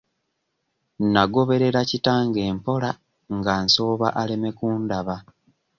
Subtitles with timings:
[1.13, 2.91] Nagoberera kitange mpola
[3.37, 5.15] nga nsooba aleme kundaba.